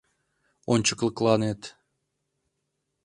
Ончыклыкланет... 0.73 1.61